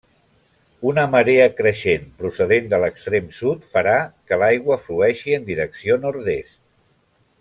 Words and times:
Una 0.91 1.01
marea 1.15 1.43
creixent 1.59 2.07
procedent 2.21 2.71
de 2.71 2.79
l'extrem 2.85 3.27
sud 3.41 3.67
farà 3.75 3.93
que 4.31 4.41
l'aigua 4.45 4.79
flueixi 4.87 5.37
en 5.39 5.47
direcció 5.51 6.01
nord-est. 6.09 6.59